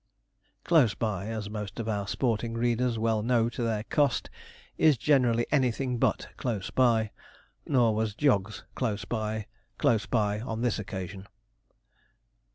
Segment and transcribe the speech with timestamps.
[0.63, 4.31] 'Close by,' as most of our sporting readers well know to their cost,
[4.75, 7.11] is generally anything but close by.
[7.67, 9.45] Nor was Jog's close by,
[9.77, 11.27] close by on this occasion.